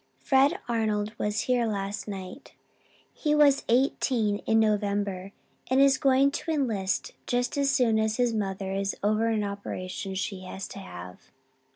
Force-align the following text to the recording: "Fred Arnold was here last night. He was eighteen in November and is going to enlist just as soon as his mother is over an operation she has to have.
"Fred 0.17 0.57
Arnold 0.67 1.13
was 1.19 1.41
here 1.41 1.67
last 1.67 2.07
night. 2.07 2.53
He 3.13 3.35
was 3.35 3.63
eighteen 3.69 4.39
in 4.47 4.59
November 4.59 5.31
and 5.69 5.79
is 5.79 5.99
going 5.99 6.31
to 6.31 6.49
enlist 6.49 7.11
just 7.27 7.55
as 7.55 7.69
soon 7.69 7.99
as 7.99 8.17
his 8.17 8.33
mother 8.33 8.71
is 8.71 8.95
over 9.03 9.27
an 9.27 9.43
operation 9.43 10.15
she 10.15 10.39
has 10.45 10.67
to 10.69 10.79
have. 10.79 11.29